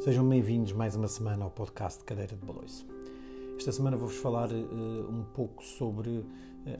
[0.00, 2.86] Sejam bem-vindos mais uma semana ao podcast Cadeira de Baloiço.
[3.58, 6.26] Esta semana vou-vos falar uh, um pouco sobre uh,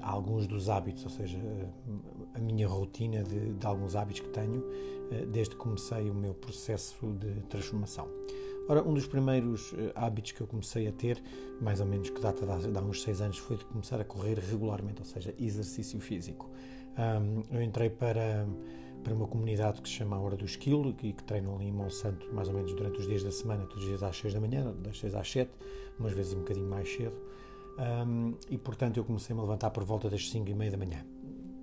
[0.01, 4.65] alguns dos hábitos, ou seja, uh, a minha rotina de, de, alguns hábitos que tenho
[5.31, 8.09] desde que comecei o meu processo de transformação.
[8.67, 11.23] Ora, um dos primeiros hábitos que eu comecei a ter,
[11.61, 14.39] mais ou menos que data de há uns seis anos, foi de começar a correr
[14.39, 16.49] regularmente, ou seja, exercício físico.
[16.97, 18.47] Um, eu entrei para
[19.03, 21.73] para uma comunidade que se chama a Hora do Esquilo e que treinam ali em
[21.73, 24.41] Monsanto mais ou menos durante os dias da semana, todos os dias às 6 da
[24.41, 25.51] manhã, das 6 às 7,
[25.99, 27.17] umas vezes um bocadinho mais cedo.
[27.79, 30.77] Um, e portanto eu comecei a me levantar por volta das 5 e meia da
[30.77, 31.05] manhã.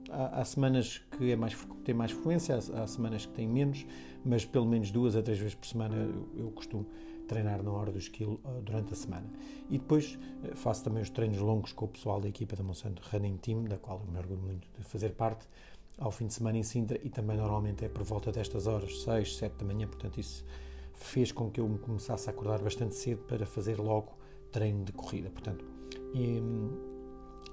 [0.10, 3.86] Há, há semanas que é mais, tem mais frequência, há, há, semanas que tem menos,
[4.26, 6.88] mas pelo menos duas a três vezes por semana eu, eu costumo
[7.28, 9.30] treinar na hora do esquilo uh, durante a semana.
[9.70, 13.02] E depois uh, faço também os treinos longos com o pessoal da equipa da Monsanto
[13.12, 15.48] Running Team, da qual eu me orgulho muito de fazer parte,
[15.98, 19.38] ao fim de semana em Sintra e também normalmente é por volta destas horas, 6,
[19.38, 20.46] 7 da manhã, portanto isso
[20.94, 24.18] fez com que eu me começasse a acordar bastante cedo para fazer logo
[24.52, 25.66] treino de corrida, portanto,
[26.14, 26.72] e, hum,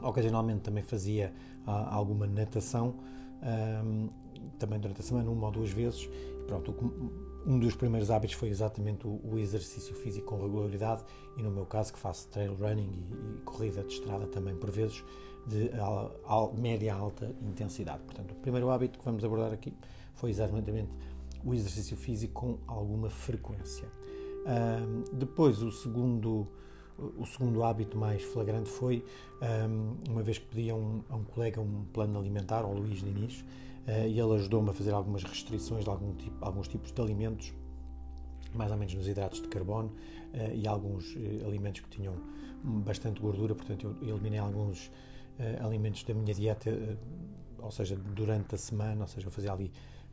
[0.03, 1.33] ocasionalmente também fazia
[1.67, 2.95] ah, alguma natação,
[3.85, 4.09] hum,
[4.59, 6.09] também durante a semana, uma ou duas vezes,
[6.41, 6.73] e pronto,
[7.47, 11.05] um dos primeiros hábitos foi exatamente o, exercício físico com regularidade
[11.37, 14.71] e no meu caso que faço trail running e, e corrida de estrada também por
[14.71, 15.05] vezes,
[15.47, 15.71] de
[16.59, 18.03] média alta intensidade.
[18.05, 19.75] Portanto, o primeiro hábito que vamos abordar aqui
[20.15, 20.71] foi exatamente
[21.45, 23.87] o exercício físico com alguma frequência.
[25.13, 26.47] Depois, o segundo,
[27.19, 29.05] o segundo hábito mais flagrante foi,
[29.69, 33.01] um, uma vez que pedi a um, a um, colega um plano alimentar, ao Luís
[33.01, 33.45] Diniz,
[33.87, 37.53] e ele ajudou-me a fazer algumas restrições de algum tipo, alguns tipos de alimentos,
[38.55, 42.15] mais ou menos nos hidratos de carbono, uh, e alguns uh, alimentos que tinham
[42.63, 44.91] bastante gordura, portanto eu eliminei alguns
[45.61, 46.71] alimentos da minha dieta,
[47.59, 49.71] ou seja, durante a semana, ou seja, eu fazia ali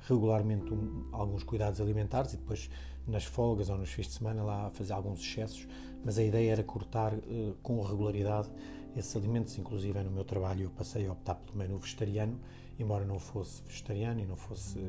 [0.08, 2.70] regularmente um, alguns cuidados alimentares e depois
[3.08, 5.68] nas folgas ou nos fins de semana lá fazer alguns excessos,
[6.04, 8.50] mas a ideia era cortar uh, com regularidade
[8.96, 12.40] esses alimentos, inclusive no meu trabalho eu passei a optar pelo menu vegetariano,
[12.82, 14.80] embora não fosse vegetariano e não fosse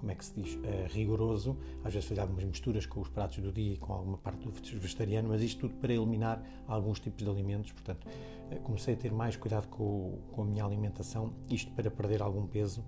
[0.00, 1.56] como é que se diz, uh, rigoroso.
[1.84, 4.50] Às vezes fazia algumas misturas com os pratos do dia e com alguma parte do
[4.80, 7.70] vegetariano, mas isto tudo para eliminar alguns tipos de alimentos.
[7.72, 12.22] Portanto, uh, comecei a ter mais cuidado com, com, a minha alimentação, isto para perder
[12.22, 12.82] algum peso,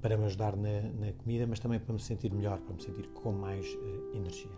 [0.00, 3.08] para me ajudar na, na, comida, mas também para me sentir melhor, para me sentir
[3.08, 4.50] com mais uh, energia.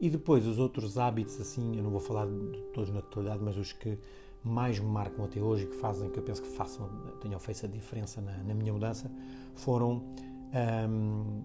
[0.00, 3.56] E depois, os outros hábitos, assim, eu não vou falar de todos na totalidade, mas
[3.56, 3.98] os que
[4.46, 6.88] mais me marcam até hoje que fazem, que eu penso que façam,
[7.20, 9.10] tenham feito a diferença na, na minha mudança,
[9.54, 10.02] foram
[10.88, 11.42] um,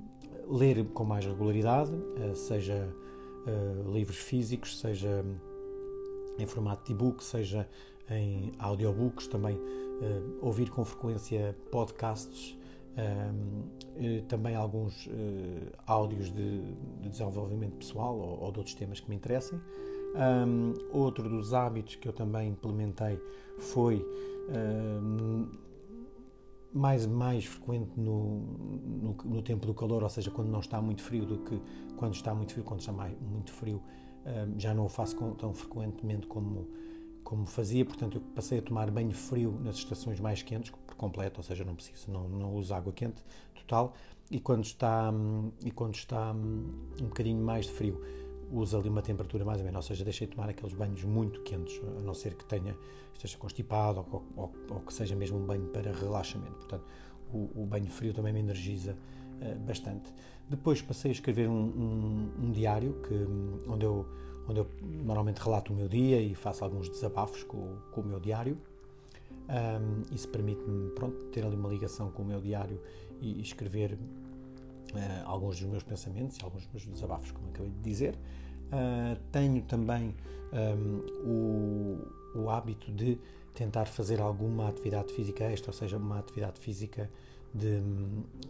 [0.47, 2.93] ler com mais regularidade, uh, seja
[3.47, 5.25] uh, livros físicos, seja
[6.37, 7.67] em formato de e-book, seja
[8.09, 12.57] em audiobooks, também uh, ouvir com frequência podcasts,
[12.97, 15.07] um, também alguns
[15.87, 16.61] áudios de,
[17.01, 19.57] de, desenvolvimento pessoal ou, ou, de outros temas que me interessem.
[20.13, 23.17] Um, outro dos hábitos que eu também implementei
[23.59, 24.05] foi
[26.73, 31.01] mais, mais frequente no, no, no, tempo do calor, ou seja, quando não está muito
[31.01, 31.61] frio, do que
[31.97, 32.63] quando está muito frio.
[32.63, 33.81] Quando está mais, muito frio,
[34.25, 36.67] um, já não o faço com, tão frequentemente como,
[37.23, 41.39] como fazia, portanto, eu passei a tomar banho frio nas estações mais quentes, por completo,
[41.39, 43.21] ou seja, não preciso, não, não uso água quente
[43.55, 43.93] total.
[44.29, 45.13] E quando está,
[45.63, 48.01] e quando está um bocadinho mais de frio,
[48.51, 51.41] usa ali uma temperatura mais ou menos, ou seja, deixei de tomar aqueles banhos muito
[51.41, 52.75] quentes, a não ser que tenha,
[53.13, 56.53] esteja constipado ou, ou, ou que seja mesmo um banho para relaxamento.
[56.53, 56.85] Portanto,
[57.33, 58.95] o, o banho frio também me energiza
[59.41, 60.13] uh, bastante.
[60.49, 64.05] Depois passei a escrever um, um, um diário que, onde, eu,
[64.47, 68.19] onde eu normalmente relato o meu dia e faço alguns desabafos com, com o meu
[68.19, 68.57] diário.
[69.49, 70.91] Um, isso permite-me
[71.31, 72.79] ter ali uma ligação com o meu diário
[73.21, 73.97] e escrever
[74.93, 78.15] uh, alguns dos meus pensamentos e alguns dos meus desabafos, como acabei de dizer.
[78.67, 80.15] Uh, tenho também
[80.53, 81.99] um,
[82.33, 83.19] o, o, hábito de
[83.53, 87.09] tentar fazer alguma atividade física extra, ou seja, uma atividade física
[87.53, 87.81] de,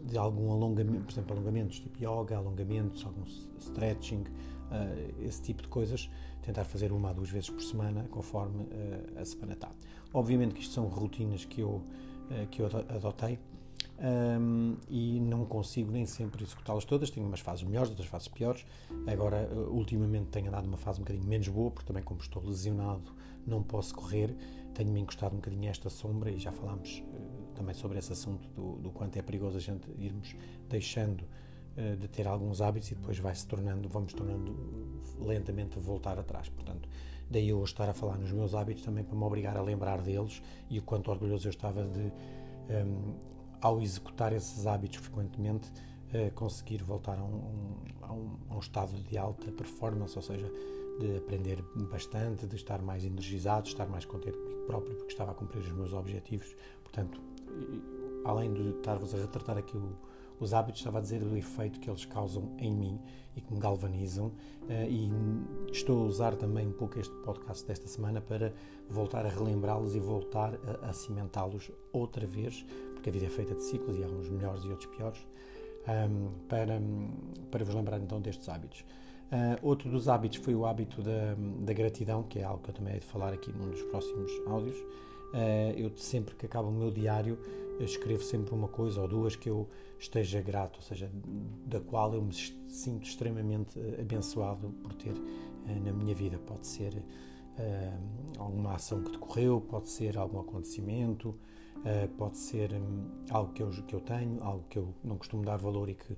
[0.04, 3.24] de algum alongamento, por exemplo, alongamentos tipo yoga, alongamentos, algum
[3.58, 6.08] stretching, uh, esse tipo de coisas,
[6.42, 9.72] tentar fazer uma a duas vezes por semana, conforme uh, a semana está.
[10.14, 11.82] Obviamente que isto são rotinas que eu,
[12.50, 13.38] que eu adotei,
[13.98, 17.10] um, e não consigo nem sempre executá-las todas.
[17.10, 18.64] Tenho umas fases melhores, outras fases piores.
[19.06, 22.42] Agora, uh, ultimamente, tenho andado uma fase um bocadinho menos boa, porque também, como estou
[22.44, 23.12] lesionado,
[23.46, 24.34] não posso correr.
[24.74, 28.48] Tenho-me encostado um bocadinho a esta sombra e já falámos uh, também sobre esse assunto
[28.50, 30.34] do, do, quanto é perigoso a gente irmos
[30.68, 34.56] deixando uh, de ter alguns hábitos e depois vai se tornando, vamos tornando
[35.20, 36.48] lentamente voltar atrás.
[36.48, 36.88] Portanto,
[37.30, 40.42] daí eu estar a falar nos meus hábitos também para me obrigar a lembrar deles
[40.68, 42.12] e o quanto orgulhoso eu estava de
[42.70, 43.14] um,
[43.62, 45.72] ao executar esses hábitos frequentemente,
[46.34, 50.50] conseguir voltar a um, a, um, a um, estado de alta performance, ou seja,
[51.00, 55.30] de aprender bastante, de estar mais energizado, de estar mais contente comigo próprio, porque estava
[55.30, 56.54] a cumprir os meus objetivos.
[56.82, 57.18] Portanto,
[58.24, 59.96] além de estar-vos a retratar aqui o,
[60.40, 63.00] os hábitos, estava a dizer do efeito que eles causam em mim
[63.36, 64.26] e que me galvanizam.
[64.62, 65.10] Uh, e
[65.72, 68.52] estou a usar também um pouco este podcast desta semana para
[68.88, 72.64] voltar a relembrá-los e voltar a, cimentá-los outra vez,
[72.94, 75.26] porque a vida é feita de ciclos e há uns melhores e outros piores,
[75.86, 76.80] ehm, para,
[77.50, 78.84] para vos lembrar então destes hábitos.
[79.32, 82.74] Uh, outro dos hábitos foi o hábito da, da gratidão, que é algo que eu
[82.74, 84.76] também hei de falar aqui num dos próximos áudios.
[85.32, 87.38] Uh, eu sempre que acabo o meu diário
[87.80, 89.68] escrevo sempre uma coisa ou duas que eu
[89.98, 91.10] esteja grato, ou seja,
[91.66, 92.34] da qual eu me
[92.68, 96.38] sinto extremamente eh, abençoado por ter uh, na minha vida.
[96.38, 97.02] Pode ser
[98.38, 101.38] alguma ação que decorreu, pode ser algum acontecimento,
[102.16, 105.58] pode ser um, algo que eu, que eu tenho, algo que eu não costumo dar
[105.58, 106.16] valor e que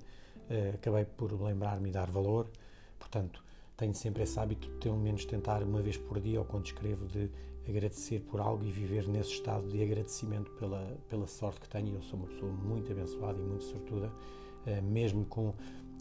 [0.73, 2.49] acabei por lembrar-me e dar valor.
[2.97, 3.43] Portanto,
[3.75, 7.05] tenho sempre esse hábito de pelo menos tentar uma vez por dia ou quando escrevo
[7.05, 7.29] de
[7.67, 11.95] agradecer por algo e viver nesse estado de agradecimento pela, pela sorte que tenho.
[11.95, 14.11] Eu sou uma pessoa muito abençoada e muito sortuda,
[14.67, 15.53] uh, mesmo com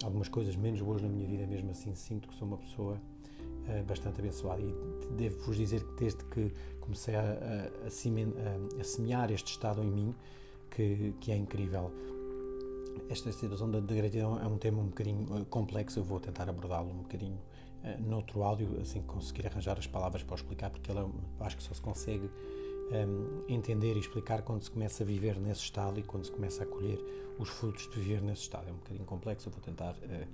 [0.03, 3.85] algumas coisas menos boas na minha vida, mesmo assim sinto que sou uma pessoa uh,
[3.85, 4.61] bastante abençoada.
[4.63, 4.75] E
[5.17, 10.15] devo-vos dizer que desde que comecei a, a, a, a, semear este estado em mim,
[10.71, 11.91] que, que é incrível.
[13.09, 16.91] Esta situação da, gratidão é um tema um bocadinho eh, complexo, eu vou tentar abordá-lo
[16.91, 17.39] um bocadinho
[18.01, 21.07] noutro áudio, assim que conseguir arranjar as palavras para explicar, porque ele é,
[21.41, 22.31] acho que só se consegue
[22.91, 26.33] um, ehm, entender e explicar quando se começa a viver nesse estado e quando se
[26.33, 26.99] começa a colher
[27.39, 28.69] os frutos de viver nesse estado.
[28.69, 30.27] É um bocadinho complexo, eu vou tentar uh,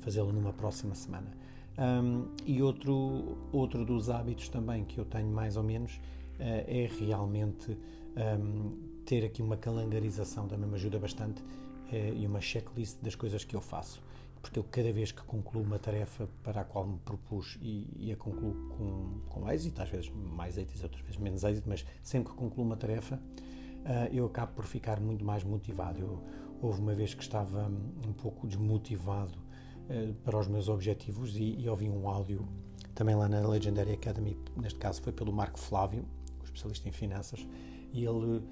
[0.00, 1.30] fazê-lo numa próxima semana.
[1.78, 6.88] Um, e outro, outro dos hábitos também que eu tenho mais ou menos uh, é
[6.98, 7.76] realmente
[8.16, 13.44] um, ter aqui uma calendarização, também me ajuda bastante, uh, e uma checklist das coisas
[13.44, 14.02] que eu faço
[14.46, 18.12] porque eu cada vez que concluo uma tarefa para a qual me propus e, e
[18.12, 22.30] a concluo com, com êxito, às vezes mais êxito, outras vezes menos êxito, mas sempre
[22.32, 26.00] que concluo uma tarefa, uh, eu acabo por ficar muito mais motivado.
[26.00, 26.22] Eu,
[26.62, 27.66] houve uma vez que estava
[28.06, 32.46] um pouco desmotivado uh, para os meus objetivos e, e ouvi um áudio
[32.94, 36.04] também lá na Legendary Academy, neste caso foi pelo Marco Flávio,
[36.44, 37.44] especialista em finanças,
[37.92, 38.46] e ele, uh,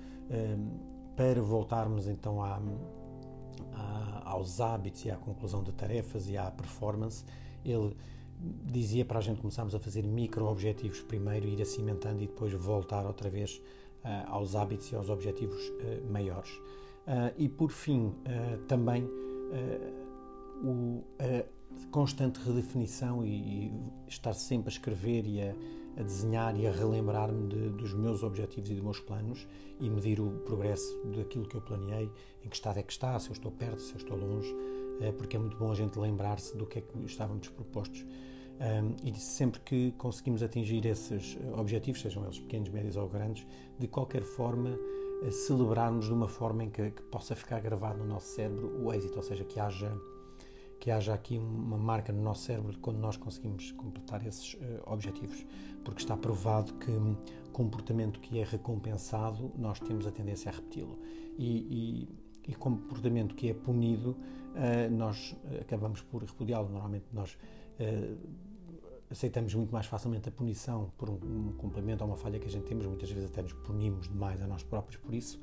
[1.14, 2.60] para voltarmos então à
[4.24, 7.24] aos hábitos e à conclusão de tarefas e à performance,
[7.64, 7.96] ele
[8.64, 13.30] dizia para a gente começarmos a fazer micro-objetivos primeiro, ir acimentando e depois voltar outra
[13.30, 13.60] vez
[14.04, 16.50] uh, aos hábitos e aos objetivos uh, maiores.
[17.06, 18.14] Uh, e por fim,
[18.66, 19.04] também
[20.62, 21.44] o, a
[21.90, 23.72] constante redefinição e, e,
[24.08, 25.54] estar sempre a escrever e a,
[25.96, 29.46] a desenhar e a relembrar-me dos meus objetivos e dos meus planos
[29.80, 32.10] e medir o progresso daquilo que eu planeei,
[32.44, 34.54] em que estado é que está, se eu estou perto, se eu estou longe,
[35.00, 38.04] eh, porque é muito bom a gente lembrar-se do que é que estávamos propostos.
[39.02, 43.44] e sempre que conseguimos atingir esses objetivos, sejam eles pequenos, médios ou grandes,
[43.80, 44.78] de qualquer forma
[45.22, 48.92] eh, celebrarmos de uma forma em que, que possa ficar gravado no nosso cérebro o
[48.92, 49.92] êxito, ou seja, que haja
[50.84, 54.58] que haja aqui uma marca no nosso cérebro de quando nós conseguimos completar esses uh,
[54.84, 55.46] objetivos,
[55.82, 57.16] porque está provado que um,
[57.54, 60.98] comportamento que é recompensado, nós temos a tendência a repeti-lo.
[61.38, 62.06] E,
[62.46, 66.68] e, e, comportamento que é punido, uh, nós acabamos por repudiá-lo.
[66.68, 68.18] Normalmente nós uh,
[69.08, 72.50] aceitamos muito mais facilmente a punição por um, um, complemento ou uma falha que a
[72.50, 75.40] gente temos, muitas vezes até nos punimos demais a nós próprios por isso.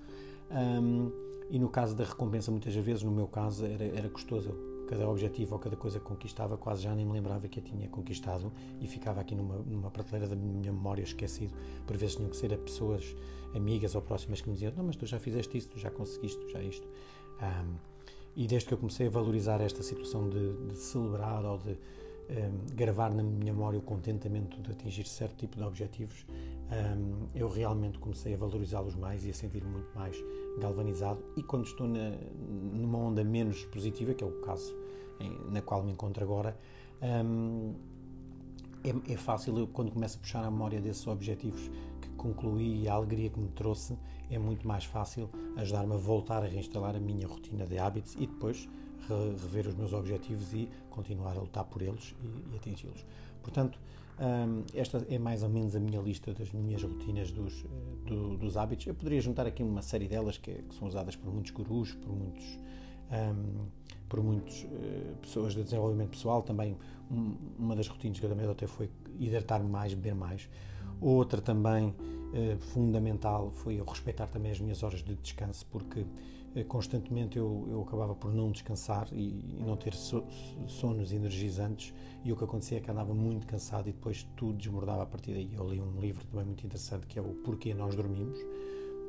[0.51, 1.11] Um,
[1.49, 5.53] e no caso da recompensa, muitas vezes, no meu caso, era, era custoso cada objetivo
[5.53, 8.85] ou cada coisa que conquistava, quase já nem me lembrava que a tinha conquistado e
[8.85, 11.53] ficava aqui numa, numa prateleira da minha memória esquecido.
[11.87, 13.15] Por vezes tinham que ser a pessoas
[13.55, 16.37] amigas ou próximas que me diziam: Não, mas tu já fizeste isso, tu já conseguiste,
[16.41, 16.85] tu já isto.
[17.41, 17.75] Um,
[18.35, 21.77] e desde que eu comecei a valorizar esta situação de, de celebrar ou de
[22.29, 26.25] um, gravar na minha memória o contentamento de atingir certo tipo de objetivos,
[26.71, 30.15] um, eu realmente comecei a valorizá-los mais e a sentir muito mais
[30.59, 31.23] galvanizado.
[31.35, 32.11] E quando estou na,
[32.73, 34.75] numa onda menos positiva, que é o caso
[35.19, 36.57] em, na qual me encontro agora,
[37.01, 37.73] um,
[38.83, 41.69] é, é, fácil, eu, quando começo a puxar a memória desses objetivos
[42.01, 43.97] que concluí e a alegria que me trouxe,
[44.29, 48.25] é muito mais fácil ajudar-me a voltar a reinstalar a minha rotina de hábitos e
[48.25, 48.67] depois
[49.07, 53.05] rever os meus objetivos e continuar a lutar por eles e, e atingi-los.
[53.41, 53.79] Portanto,
[54.21, 57.67] um, esta é mais ou menos a minha lista das minhas rotinas dos, eh,
[58.05, 58.85] do, dos hábitos.
[58.85, 62.15] Eu poderia juntar aqui uma série delas que, que são usadas por muitos gurus, por
[62.15, 62.59] muitos,
[63.11, 63.65] um,
[64.07, 66.43] por muitas uh, eh, pessoas de desenvolvimento pessoal.
[66.43, 66.77] Também
[67.09, 70.47] um, uma das rotinas que eu também até foi hidratar mais, beber mais.
[70.99, 76.05] Outra também uh, fundamental foi eu respeitar também as minhas horas de descanso, porque
[76.67, 80.23] constantemente eu, eu acabava por não descansar e, e não ter so,
[80.67, 81.93] sonos energizantes
[82.23, 85.33] e o que acontecia é que andava muito cansado e depois tudo desmordava a partir
[85.33, 85.53] daí.
[85.53, 88.39] Eu li um livro também muito interessante que é o Porquê Nós Dormimos,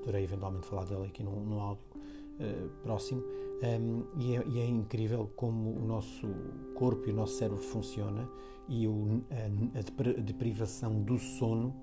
[0.00, 3.22] poderei eventualmente falar dele aqui num, num áudio uh, próximo,
[3.62, 6.28] um, e, é, e, é, incrível como o nosso
[6.74, 8.28] corpo e o nosso cérebro funciona
[8.68, 11.74] e o, a, a deprivação do sono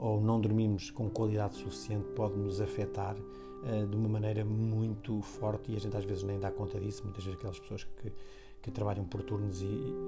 [0.00, 5.70] ou não dormimos com qualidade suficiente pode nos afetar uh, de uma maneira muito forte
[5.70, 7.04] e a gente às vezes nem dá conta disso.
[7.04, 8.10] Muitas vezes aquelas pessoas que,
[8.62, 9.66] que trabalham por turnos e,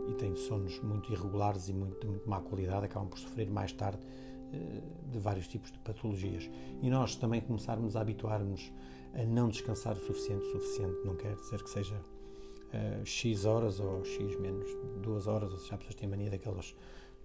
[0.09, 4.01] e têm sonos muito irregulares e muito, muito má qualidade acabam por sofrer mais tarde
[4.03, 6.51] uh, de vários tipos de patologias.
[6.81, 8.73] E nós também começarmos a habituarmos
[9.15, 13.79] a não descansar o suficiente, o suficiente não quer dizer que seja uh, X horas
[13.79, 14.71] ou X menos
[15.03, 16.75] 2 horas, ou seja, as pessoas têm mania daquelas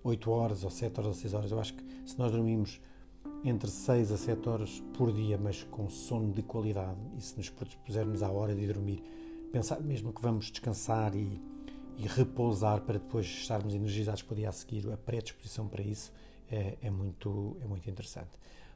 [0.04, 1.52] 8 horas ou 7 horas ou 6 horas.
[1.52, 2.80] Eu acho que se nós dormimos
[3.44, 7.50] entre 6 a 7 horas por dia, mas com sono de qualidade, e se nos
[7.86, 9.04] pusermos à hora de dormir,
[9.52, 11.42] pensar mesmo que vamos descansar e,
[11.98, 16.12] e repousar para depois estarmos energizados para o dia a seguir, a predisposição para isso
[16.50, 18.32] é, é muito, é muito interessante.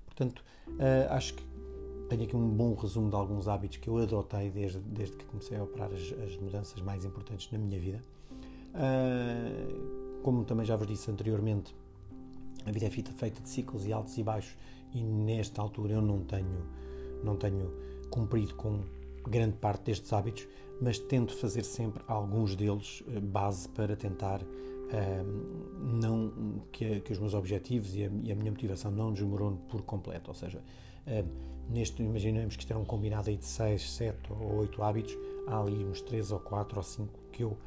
[0.06, 1.44] Portanto, uh, acho que
[2.10, 5.58] tenho aqui um bom resumo de alguns hábitos que eu adotei desde, desde que comecei
[5.58, 8.02] a operar as, as mudanças mais importantes na minha vida.
[8.74, 11.76] Uh, como também já vos disse anteriormente,
[12.66, 14.56] a vida é feita de ciclos e altos e baixos
[14.94, 16.66] e nesta altura eu não tenho,
[17.24, 17.72] não tenho
[18.10, 18.82] cumprido com
[19.28, 20.48] grande parte destes hábitos,
[20.82, 24.46] mas tento fazer sempre alguns deles eh, base para tentar uh,
[25.80, 29.84] não que, que, os meus objetivos e a, e a, minha motivação não desmoronem por
[29.84, 30.62] completo, ou seja,
[31.70, 35.60] neste, imaginemos que isto era um combinado aí de 6, 7 ou 8 hábitos, há
[35.60, 37.58] ali uns 3 ou 4 ou 5 que eu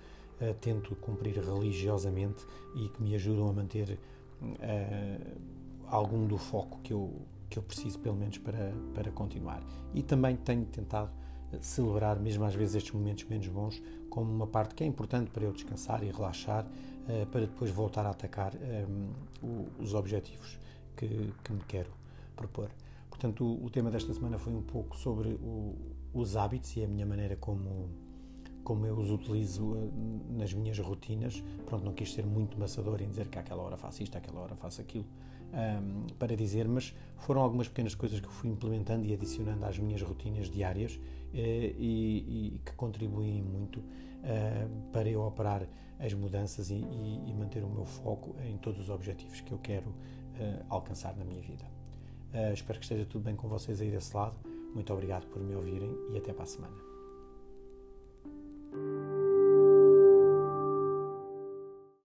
[0.40, 3.98] uh, tento cumprir religiosamente e que me ajudam a manter
[4.42, 5.38] uh,
[5.86, 7.12] algum do foco que eu,
[7.48, 9.62] que eu preciso, pelo menos, para, para continuar.
[9.92, 11.10] E também tenho tentado
[11.60, 15.44] celebrar, mesmo às vezes, estes momentos menos bons, como uma parte que é importante para
[15.44, 19.10] eu descansar e relaxar, uh, para depois voltar a atacar um,
[19.78, 20.58] os objetivos
[20.96, 21.90] que, que me quero
[22.36, 22.70] propor.
[23.08, 25.74] Portanto, o, o, tema desta semana foi um pouco sobre o,
[26.12, 27.88] os hábitos e a minha maneira como,
[28.64, 29.92] como eu os utilizo uh,
[30.30, 31.42] nas minhas rotinas.
[31.66, 34.56] Pronto, não quis ser muito maçador em dizer que àquela hora faço isto, àquela hora
[34.56, 35.06] faço aquilo,
[35.52, 40.02] um, para dizer, mas foram algumas pequenas coisas que fui implementando e adicionando às minhas
[40.02, 41.00] rotinas diárias uh,
[41.32, 45.68] e, e, que contribuem muito uh, para eu operar
[46.00, 49.58] as mudanças e, e, e, manter o meu foco em todos os objetivos que eu
[49.58, 49.94] quero
[50.68, 51.64] alcançar na minha vida.
[52.34, 54.34] Uh, espero que esteja tudo bem com vocês aí desse lado.
[54.74, 56.93] Muito obrigado por me ouvirem e até para a semana.